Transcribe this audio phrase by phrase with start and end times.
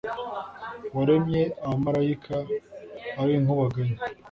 [0.95, 2.35] waremye abamalayika,
[3.19, 3.95] ab'inkubaganyi